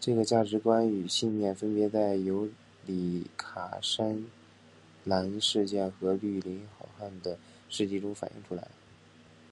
[0.00, 2.48] 这个价值观与信念分别在尤
[2.86, 4.24] 里卡栅
[5.04, 7.38] 栏事件和绿林好汉的
[7.68, 8.66] 事迹中反映出来。